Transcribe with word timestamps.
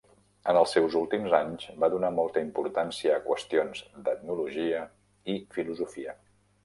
En 0.51 0.57
els 0.61 0.71
seus 0.75 0.95
últims 0.99 1.35
anys, 1.39 1.65
va 1.83 1.89
donar 1.95 2.09
molta 2.15 2.43
importància 2.45 3.13
a 3.17 3.21
qüestions 3.29 3.85
d'etnologia 4.09 4.81
i 5.35 5.41
filosofia. 5.59 6.17